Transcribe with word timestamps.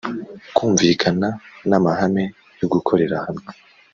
kumvikana 0.55 1.29
n’amahame 1.69 2.23
yo 2.59 2.65
gukorera 2.73 3.17
hamwe 3.25 3.49